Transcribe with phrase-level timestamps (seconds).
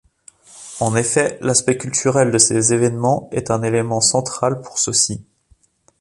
[0.79, 5.23] En effet, l'aspect culturel de ces événements est un élément central pour ceux-ci.